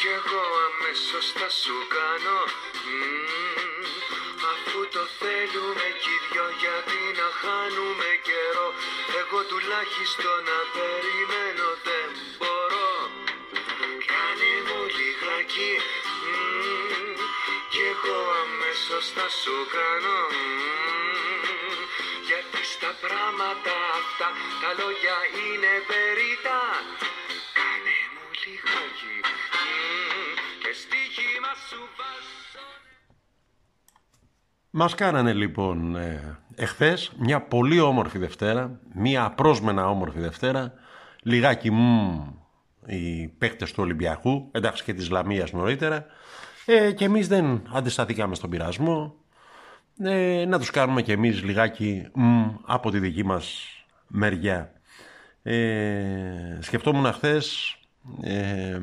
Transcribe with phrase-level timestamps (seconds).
[0.00, 2.77] Κι εγώ αμέσως θα σου κάνω μμμ, Αφού
[4.94, 8.68] το θέλουμε κι οι δυο γιατί να χάνουμε καιρό.
[9.20, 12.92] Εγώ τουλάχιστον να περιμένω δεν μπορώ.
[14.10, 15.72] Κάνε μου λιγάκι
[16.26, 17.16] μμμ,
[17.72, 21.78] Κι εγώ αμέσως θα σου κάνω μμμ,
[22.28, 24.28] Γιατί στα πράγματα αυτά
[24.60, 26.58] τα λόγια είναι περίτα
[34.80, 40.72] Μας κάνανε λοιπόν ε, εχθές μια πολύ όμορφη Δευτέρα, μια απρόσμενα όμορφη Δευτέρα,
[41.22, 42.22] λιγάκι μμ
[42.86, 46.06] οι παίκτες του Ολυμπιακού, εντάξει και της Λαμίας νωρίτερα,
[46.66, 49.14] ε, και εμείς δεν αντισταθήκαμε στον πειρασμό,
[50.02, 53.62] ε, να τους κάνουμε και εμείς λιγάκι μ από τη δική μας
[54.06, 54.72] μεριά.
[55.42, 57.76] Ε, σκεφτόμουν χθες
[58.22, 58.78] ε,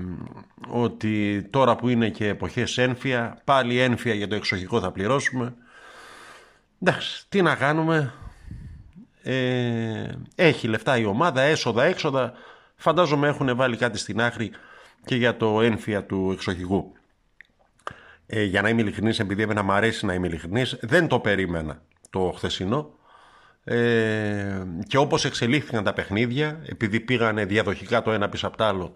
[0.68, 5.56] ότι τώρα που είναι και εποχές ένφια, πάλι ένφια για το εξοχικό θα πληρώσουμε.
[6.82, 8.14] Εντάξει, τι να κάνουμε.
[9.24, 12.34] Ε, έχει λεφτά η ομάδα, έσοδα, έξοδα.
[12.76, 14.52] Φαντάζομαι έχουν βάλει κάτι στην άκρη
[15.06, 16.94] και για το ένφια του εξοχικού.
[18.28, 21.82] Ε, για να είμαι ειλικρινής, επειδή εμένα μου αρέσει να είμαι ειλικρινής, δεν το περίμενα
[22.10, 22.94] το χθεσινό.
[23.64, 28.96] Ε, και όπως εξελίχθηκαν τα παιχνίδια, επειδή πήγανε διαδοχικά το ένα πίσω από το άλλο,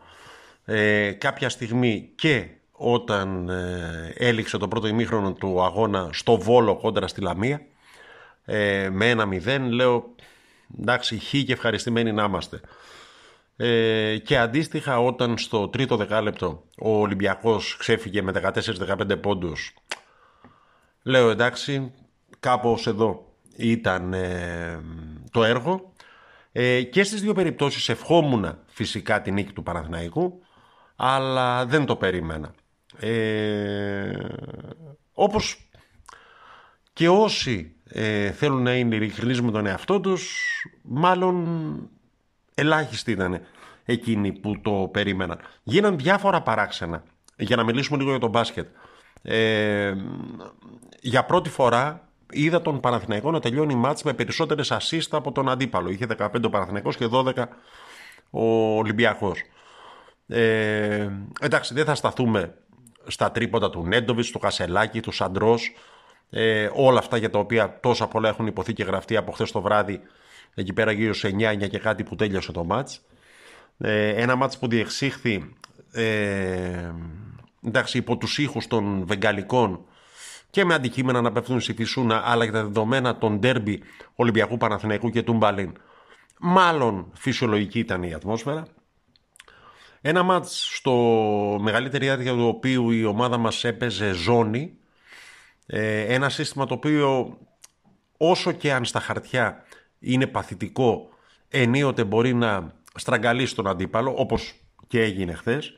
[0.65, 2.47] ε, κάποια στιγμή και
[2.81, 7.61] όταν ε, έληξε το πρώτο ημίχρονο του αγώνα στο Βόλο κόντρα στη Λαμία,
[8.45, 10.15] ε, με ένα μηδέν, λέω
[10.79, 12.61] εντάξει χ και ευχαριστημένοι να είμαστε.
[13.55, 19.73] Ε, και αντίστοιχα όταν στο τρίτο δεκάλεπτο ο Ολυμπιακός ξέφυγε με 14-15 πόντους,
[21.03, 21.93] λέω εντάξει
[22.39, 24.79] κάπως εδώ ήταν ε,
[25.31, 25.93] το έργο
[26.51, 30.41] ε, και στις δύο περιπτώσεις ευχόμουν φυσικά την νίκη του Παναθηναϊκού
[30.95, 32.53] αλλά δεν το περίμενα.
[32.99, 34.11] Ε,
[35.13, 35.69] όπως
[36.93, 40.41] και όσοι ε, θέλουν να είναι ειλικρινείς με τον εαυτό τους
[40.81, 41.89] μάλλον
[42.55, 43.41] ελάχιστοι ήταν
[43.85, 45.39] εκείνοι που το περίμεναν.
[45.63, 47.03] Γίναν διάφορα παράξενα
[47.37, 48.67] για να μιλήσουμε λίγο για τον μπάσκετ.
[49.21, 49.93] Ε,
[51.01, 55.89] για πρώτη φορά είδα τον Παναθηναϊκό να τελειώνει μάτς με περισσότερες ασίστα από τον αντίπαλο.
[55.89, 57.33] Είχε 15 ο Παναθηναϊκός και 12
[58.29, 59.39] ο Ολυμπιακός.
[60.27, 61.09] Ε,
[61.41, 62.53] εντάξει, δεν θα σταθούμε
[63.09, 65.73] στα τρίποτα του Νέντοβιτς, του Κασελάκη, του Σαντρός,
[66.29, 69.61] ε, όλα αυτά για τα οποία τόσα πολλά έχουν υποθεί και γραφτεί από χθες το
[69.61, 70.01] βράδυ,
[70.53, 73.01] εκεί πέρα γύρω σε 9-9 και κάτι που τέλειωσε το μάτς.
[73.77, 75.55] Ε, ένα μάτς που διεξήχθη
[75.91, 76.93] ε,
[77.65, 79.85] εντάξει, υπό τους ήχους των Βεγγαλικών
[80.49, 83.81] και με αντικείμενα να πέφτουν στη φυσούνα, αλλά και τα δεδομένα των ντέρμπι
[84.15, 85.73] Ολυμπιακού Παναθηναϊκού και του Μπαλίν.
[86.39, 88.67] Μάλλον φυσιολογική ήταν η ατμόσφαιρα.
[90.01, 90.93] Ένα μάτς στο
[91.61, 94.77] μεγαλύτερη διάρκεια του οποίου η ομάδα μας έπαιζε ζώνη.
[95.65, 97.37] Ε, ένα σύστημα το οποίο
[98.17, 99.63] όσο και αν στα χαρτιά
[99.99, 101.09] είναι παθητικό
[101.49, 104.53] ενίοτε μπορεί να στραγγαλίσει τον αντίπαλο όπως
[104.87, 105.73] και έγινε χθες.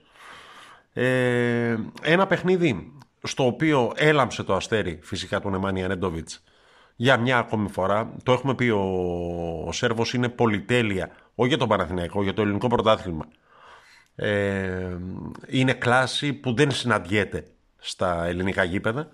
[0.94, 2.94] Ε, ένα παιχνίδι
[3.24, 6.44] στο οποίο έλαμψε το αστέρι φυσικά του Νεμάνια Νέντοβιτς
[6.96, 8.14] για μια ακόμη φορά.
[8.24, 8.82] Το έχουμε πει ο,
[9.68, 13.26] ο Σέρβος είναι πολυτέλεια όχι για τον Παναθηναϊκό, για το ελληνικό πρωτάθλημα.
[14.24, 14.98] Ε,
[15.48, 19.10] είναι κλάση που δεν συναντιέται στα ελληνικά γήπεδα.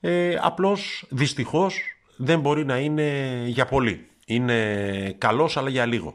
[0.00, 1.80] Ε, απλώς δυστυχώς
[2.16, 4.06] δεν μπορεί να είναι για πολύ.
[4.26, 6.14] Είναι καλός αλλά για λίγο.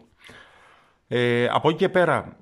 [1.07, 2.37] Ε, από εκεί και πέρα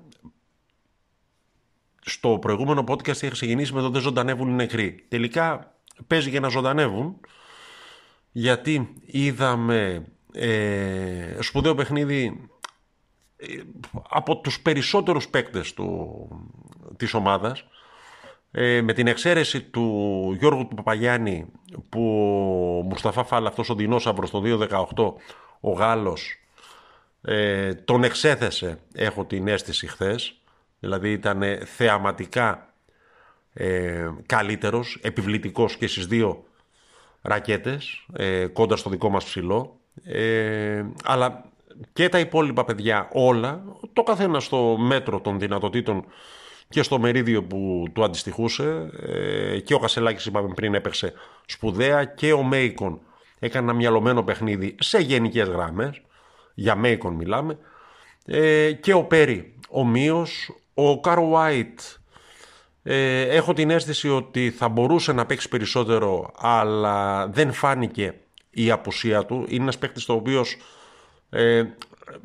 [2.00, 5.04] στο προηγούμενο podcast είχα ξεκινήσει με το δεν ζωντανεύουν οι νεκροί.
[5.08, 5.74] Τελικά
[6.06, 7.20] παίζει για να ζωντανεύουν
[8.32, 12.49] γιατί είδαμε ε, σπουδαίο παιχνίδι ε,
[14.08, 16.28] από τους περισσότερους παίκτες του,
[16.96, 17.64] της ομάδας
[18.50, 21.46] ε, με την εξαίρεση του Γιώργου του Παπαγιάννη
[21.88, 22.02] που
[22.78, 25.12] ο Μουσταφά Φάλα αυτός ο δεινόσαυρος το 2018
[25.60, 26.40] ο Γάλλος
[27.22, 30.34] ε, τον εξέθεσε έχω την αίσθηση χθες.
[30.80, 32.74] Δηλαδή ήταν θεαματικά
[33.52, 36.44] ε, καλύτερος, επιβλητικός και στις δύο
[37.22, 39.76] ρακέτες ε, κοντά στο δικό μας ψηλό.
[40.04, 41.44] Ε, αλλά
[41.92, 43.62] και τα υπόλοιπα παιδιά όλα
[43.92, 46.04] το καθένα στο μέτρο των δυνατοτήτων
[46.68, 51.12] και στο μερίδιο που του αντιστοιχούσε ε, και ο Κασελάκης είπαμε πριν έπαιξε
[51.46, 53.00] σπουδαία και ο Μέικον
[53.38, 56.02] έκανε ένα μυαλωμένο παιχνίδι σε γενικές γραμμές
[56.54, 57.58] για Μέικον μιλάμε,
[58.26, 61.80] ε, και ο Πέρι ομοίως, ο Κάρο Βάιτ.
[62.82, 68.14] Ε, έχω την αίσθηση ότι θα μπορούσε να παίξει περισσότερο αλλά δεν φάνηκε
[68.50, 69.44] η απουσία του.
[69.48, 70.56] Είναι ένας παίκτης το οποίος
[71.30, 71.64] ε,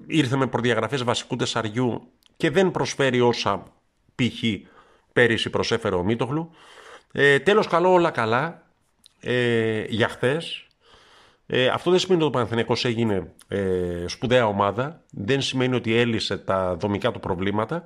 [0.07, 2.07] ήρθε με προδιαγραφές βασικού τεσσαριού
[2.37, 3.63] και δεν προσφέρει όσα
[4.15, 4.43] π.χ.
[5.13, 6.51] πέρυσι προσέφερε ο Μίτογλου.
[7.11, 8.63] Ε, τέλος καλό όλα καλά
[9.19, 10.67] ε, για χθες.
[11.47, 15.01] Ε, αυτό δεν σημαίνει ότι ο Παναθηναϊκός έγινε ε, σπουδαία ομάδα.
[15.11, 17.83] Δεν σημαίνει ότι έλυσε τα δομικά του προβλήματα.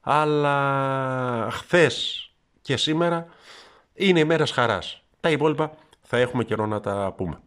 [0.00, 2.28] Αλλά χθες
[2.62, 3.26] και σήμερα
[3.94, 5.02] είναι ημέρες χαράς.
[5.20, 7.38] Τα υπόλοιπα θα έχουμε καιρό να τα πούμε.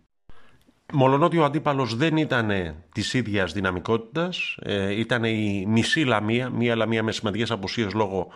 [0.93, 7.03] Μολονότι ο αντίπαλος δεν ήταν της ίδιας δυναμικότητας, ε, ήταν η μισή Λαμία, μία Λαμία
[7.03, 8.27] με σημαντικές απουσίες λόγω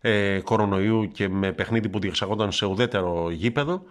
[0.00, 3.82] ε, κορονοϊού και με παιχνίδι που διεξαγόταν σε ουδέτερο γήπεδο.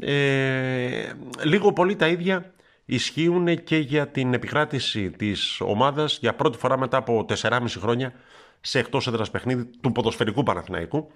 [0.00, 1.12] Ε,
[1.44, 2.54] λίγο πολύ τα ίδια
[2.84, 8.12] ισχύουν και για την επικράτηση της ομάδας για πρώτη φορά μετά από 4,5 χρόνια
[8.60, 11.10] σε εκτός έδρας παιχνίδι του ποδοσφαιρικού Παναθηναϊκού.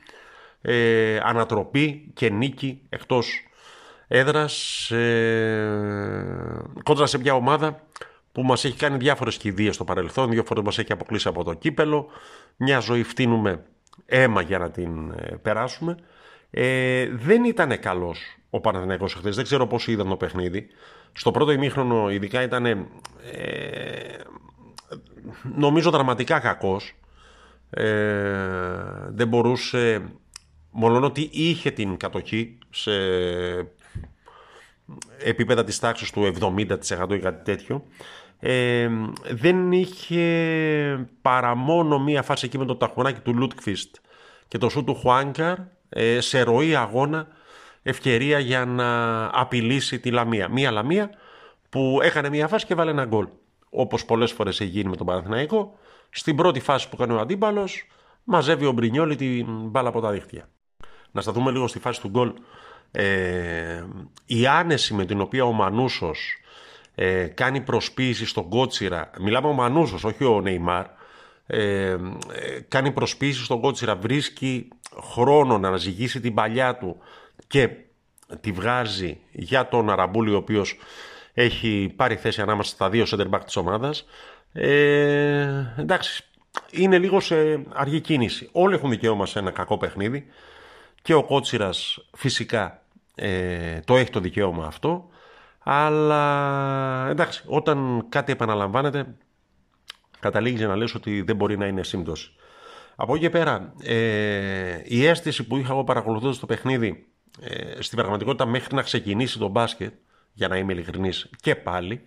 [0.63, 3.45] Ε, ανατροπή και νίκη εκτός
[4.13, 5.71] έδρας ε,
[6.83, 7.81] κόντρα σε μια ομάδα
[8.33, 11.55] που μας έχει κάνει διάφορες κηδείες στο παρελθόν, δύο φορές μας έχει αποκλείσει από το
[11.55, 12.07] κύπελο,
[12.57, 13.63] μια ζωή φτύνουμε
[14.07, 15.97] αίμα για να την ε, περάσουμε.
[16.51, 20.67] Ε, δεν ήταν καλός ο Παναθηναϊκός χθες, δεν ξέρω πώς είδαν το παιχνίδι.
[21.13, 22.77] Στο πρώτο ημίχρονο ειδικά ήταν ε,
[25.57, 26.95] νομίζω δραματικά κακός.
[27.71, 27.85] Ε,
[29.09, 30.03] δεν μπορούσε,
[30.71, 32.91] μόνο ότι είχε την κατοχή σε
[35.23, 36.67] επίπεδα της τάξης του 70%
[37.11, 37.85] ή κάτι τέτοιο,
[38.41, 38.89] ε,
[39.31, 43.97] δεν είχε παρά μόνο μία φάση εκεί με το ταχωνάκι του Λούτκφιστ
[44.49, 45.59] και το σου του Χουάνκαρ
[45.89, 47.27] ε, σε ροή αγώνα
[47.83, 50.49] ευκαιρία για να απειλήσει τη Λαμία.
[50.49, 51.11] Μία Λαμία
[51.69, 53.29] που έκανε μία φάση και βάλε ένα γκολ.
[53.71, 55.79] Όπως πολλές φορές έχει γίνει με τον Παναθηναϊκό,
[56.11, 57.87] στην πρώτη φάση που κάνει ο αντίπαλος,
[58.25, 60.49] μαζεύει ο Μπρινιόλη την μπάλα από τα δίχτυα.
[61.13, 62.33] Να σταθούμε λίγο στη φάση του γκολ
[62.93, 63.85] ε,
[64.27, 66.37] η άνεση με την οποία ο Μανούσος
[66.95, 70.87] ε, κάνει προσποίηση στον Κότσιρα, μιλάμε ο Μανούσος, όχι ο Νεϊμάρ,
[71.47, 71.97] ε, ε,
[72.69, 74.69] κάνει προσποίηση στον Κότσιρα, βρίσκει
[75.13, 76.97] χρόνο να αναζυγίσει την παλιά του
[77.47, 77.69] και
[78.41, 80.79] τη βγάζει για τον Αραμπούλη, ο οποίος
[81.35, 84.07] έχει πάρει θέση ανάμεσα στα δύο center back της ομάδας.
[84.53, 86.25] Ε, εντάξει,
[86.71, 88.49] είναι λίγο σε αργή κίνηση.
[88.53, 90.27] Όλοι έχουν δικαίωμα σε ένα κακό παιχνίδι
[91.03, 92.83] και ο Κότσιρας φυσικά
[93.15, 95.09] ε, το έχει το δικαίωμα αυτό
[95.63, 99.15] αλλά εντάξει όταν κάτι επαναλαμβάνεται
[100.21, 102.31] καταλήγει να λες ότι δεν μπορεί να είναι σύμπτωση.
[102.97, 107.07] Από εκεί και πέρα ε, η αίσθηση που είχα εγώ παρακολουθώντας το παιχνίδι
[107.41, 109.93] ε, στην πραγματικότητα μέχρι να ξεκινήσει το μπάσκετ
[110.33, 112.01] για να είμαι ειλικρινής και πάλι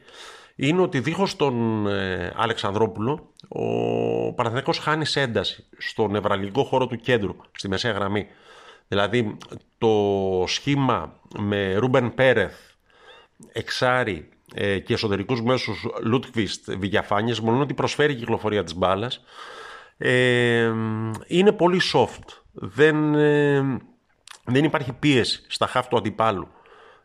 [0.56, 6.96] είναι ότι δίχως τον ε, Αλεξανδρόπουλο ο Παναθηναϊκός χάνει σε ένταση στο νευραλγικό χώρο του
[6.96, 8.28] κέντρου, στη μεσαία γραμμή.
[8.88, 9.38] Δηλαδή
[9.78, 9.94] το
[10.48, 12.56] σχήμα με Ρούμπεν Πέρεθ,
[13.52, 19.24] Εξάρι ε, και εσωτερικούς μέσους Λούτκβιστ, Βηγιαφάνιες, μόνο ότι προσφέρει η κυκλοφορία της μπάλας.
[19.98, 20.72] Ε,
[21.28, 22.42] είναι πολύ soft.
[22.52, 23.80] Δεν, ε,
[24.46, 26.48] δεν υπάρχει πίεση στα χάφ του αντιπάλου.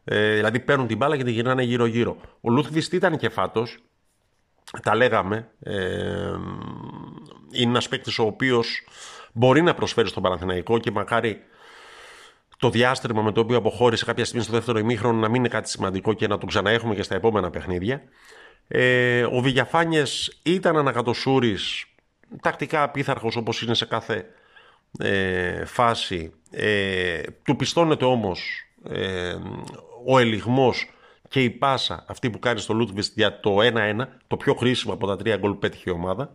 [0.04, 2.16] Ε, δηλαδή παίρνουν την μπάλα και τη γυρνάνε γύρω-γύρω.
[2.40, 3.78] Ο Λούτκβιστ ήταν και φάτος,
[4.82, 5.50] τα λέγαμε.
[7.50, 8.84] είναι ένας παίκτης ο οποίος
[9.32, 11.42] μπορεί να προσφέρει στον Παναθηναϊκό και μακάρι
[12.58, 15.68] το διάστημα με το οποίο αποχώρησε κάποια στιγμή στο δεύτερο ημίχρονο να μην είναι κάτι
[15.68, 18.02] σημαντικό και να το ξαναέχουμε και στα επόμενα παιχνίδια.
[18.68, 20.02] Ε, ο Βηγιαφάνιε
[20.42, 21.84] ήταν ανακατοσούρης,
[22.42, 24.26] τακτικά απίθαρχος όπως είναι σε κάθε
[24.98, 26.32] ε, φάση.
[26.50, 29.36] Ε, του πιστώνεται όμως ε,
[30.06, 30.90] ο ελιγμός
[31.28, 35.06] και η πάσα αυτή που κάνει στο Λούτβιστ για το 1-1, το πιο χρήσιμο από
[35.06, 36.32] τα τρία γκολ που πέτυχε η ομάδα.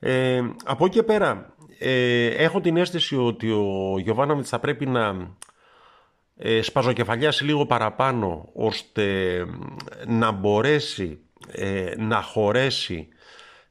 [0.00, 5.36] Ε, από εκεί και πέρα ε, έχω την αίσθηση ότι ο Γιωβάνοβιτς θα πρέπει να
[6.36, 9.44] ε, σπαζοκεφαλιάσει λίγο παραπάνω ώστε
[10.06, 11.18] να μπορέσει
[11.52, 13.08] ε, να χωρέσει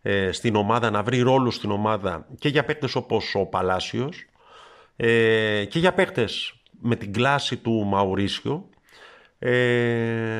[0.01, 4.25] ε, στην ομάδα, να βρει ρόλους στην ομάδα και για παίκτες όπως ο Παλάσιος
[4.96, 8.69] ε, και για παίκτες με την κλάση του Μαουρίσιο.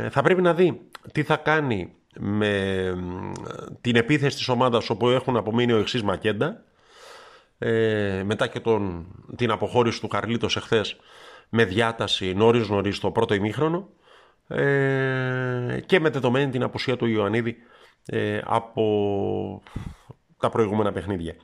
[0.10, 2.94] Θα πρέπει να δει τι θα κάνει με
[3.82, 6.64] την επίθεση της ομάδας όπου έχουν απομείνει ο εξής Μακέντα
[7.58, 9.06] ε, μετά και τον,
[9.36, 10.96] την αποχώρηση του Καρλίτος εχθές
[11.50, 13.90] με διάταση νωρίς νωρίς το πρώτο ημίχρονο
[14.48, 17.56] ε, και με δεδομένη την απουσία του Ιωαννίδη
[18.06, 19.62] ε, από
[20.38, 21.36] τα προηγούμενα παιχνίδια.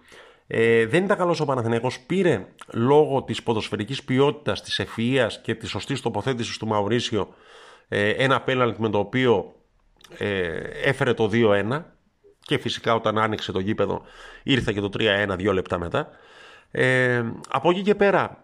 [0.47, 5.69] Ε, δεν ήταν καλός ο Παναθηναϊκός, πήρε λόγω της ποδοσφαιρικής ποιότητας, της ευφυΐας και της
[5.69, 7.27] σωστής τοποθέτησης του Μαουρίσιο
[7.87, 9.53] ε, ένα πέναλτ με το οποίο
[10.17, 11.83] ε, έφερε το 2-1
[12.39, 14.01] και φυσικά όταν άνοιξε το γήπεδο
[14.43, 16.09] ήρθε και το 3-1 δύο λεπτά μετά.
[16.71, 18.43] Ε, από εκεί και πέρα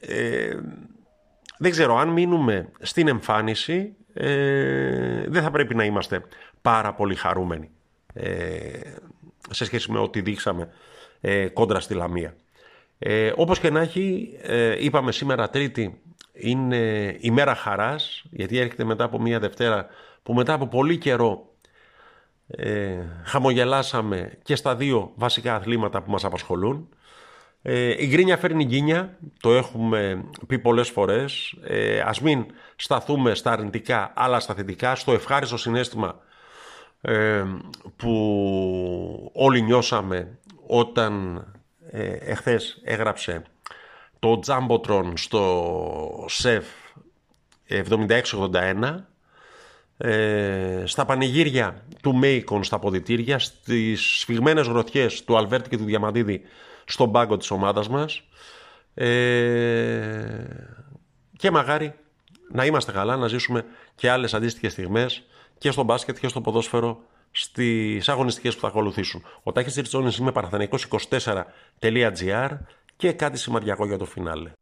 [0.00, 0.56] ε,
[1.58, 6.22] δεν ξέρω αν μείνουμε στην εμφάνιση ε, δεν θα πρέπει να είμαστε
[6.62, 7.70] πάρα πολύ χαρούμενοι
[8.12, 8.80] ε,
[9.50, 10.68] σε σχέση με ό,τι δείξαμε
[11.20, 12.34] ε, κόντρα στη Λαμία.
[12.98, 16.00] Ε, όπως και να έχει, ε, είπαμε σήμερα Τρίτη,
[16.38, 19.86] είναι η μέρα χαράς, γιατί έρχεται μετά από μια Δευτέρα
[20.22, 21.54] που μετά από πολύ καιρό
[22.46, 26.88] ε, χαμογελάσαμε και στα δύο βασικά αθλήματα που μας απασχολούν.
[27.62, 31.54] Ε, η γκρίνια φέρνει γκίνια, το έχουμε πει πολλές φορές.
[31.62, 36.20] Ε, ας μην σταθούμε στα αρνητικά αλλά στα θετικά, στο ευχάριστο συνέστημα
[37.00, 37.44] ε,
[37.96, 41.44] που όλοι νιώσαμε όταν
[41.90, 43.42] ε, εχθές έγραψε
[44.18, 46.66] το Jumbotron στο ΣΕΦ
[47.68, 48.96] 7681
[49.96, 56.40] ε, στα πανηγύρια του Μέικον στα ποδητήρια στις σφιγμένες γροθιές του Αλβέρτη και του Διαμαντίδη
[56.84, 58.22] στον πάγκο της ομάδας μας
[58.94, 60.44] ε,
[61.36, 61.94] και μαγάρι
[62.52, 65.22] να είμαστε καλά, να ζήσουμε και άλλες αντίστοιχες στιγμές
[65.58, 66.98] και στο μπάσκετ και στο ποδόσφαιρο
[67.30, 69.24] στις αγωνιστικές που θα ακολουθήσουν.
[69.42, 72.50] Ο Τάχης Ριτσόνης είμαι παραθενικός24.gr
[72.96, 74.52] και κάτι σημαντικό για το φινάλε.